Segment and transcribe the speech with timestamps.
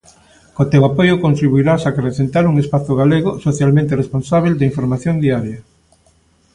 [0.55, 5.59] Co teu apoio contribuirás a acrecentar un espazo galego socialmente responsábel de información diaria.